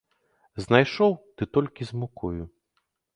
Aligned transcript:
Знайшоў, 0.63 1.11
ды 1.41 1.47
толькі 1.57 1.87
з 1.91 1.99
мукою. 2.05 2.43